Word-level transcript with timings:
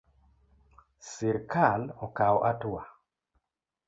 Sirkal 1.11 1.83
okaw 2.05 2.33
atua 2.49 2.83